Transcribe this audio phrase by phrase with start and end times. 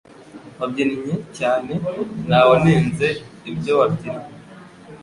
[0.59, 1.71] Wabyinnye cyane
[2.25, 3.07] ntawanenze
[3.51, 4.33] ibyo wabyinnye